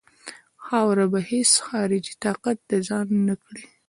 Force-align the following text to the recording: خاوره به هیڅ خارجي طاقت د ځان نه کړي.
خاوره 0.65 1.05
به 1.11 1.19
هیڅ 1.31 1.51
خارجي 1.67 2.13
طاقت 2.23 2.57
د 2.69 2.71
ځان 2.87 3.07
نه 3.27 3.35
کړي. 3.43 3.63